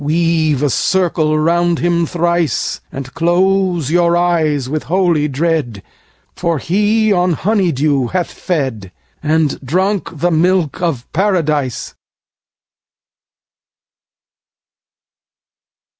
Weave 0.03 0.63
a 0.63 0.69
circle 0.71 1.37
round 1.37 1.77
him 1.77 2.07
thrice, 2.07 2.81
And 2.91 3.13
close 3.13 3.91
your 3.91 4.17
eyes 4.17 4.67
with 4.67 4.85
holy 4.85 5.27
dread, 5.27 5.83
For 6.35 6.57
he 6.57 7.13
on 7.13 7.33
honey 7.33 7.71
dew 7.71 8.07
hath 8.07 8.31
fed, 8.33 8.91
And 9.21 9.61
drunk 9.63 10.09
the 10.11 10.31
milk 10.31 10.81
of 10.81 11.05
Paradise. 11.13 11.93